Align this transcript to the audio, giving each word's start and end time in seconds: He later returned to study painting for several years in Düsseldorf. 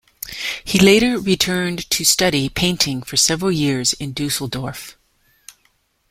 He 0.63 0.79
later 0.79 1.19
returned 1.19 1.87
to 1.91 2.03
study 2.03 2.49
painting 2.49 3.03
for 3.03 3.17
several 3.17 3.51
years 3.51 3.93
in 3.93 4.15
Düsseldorf. 4.15 4.95